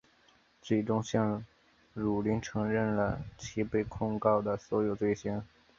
[0.63, 1.45] 最终向
[1.93, 5.45] 汝霖承认了其被控告的所有罪行。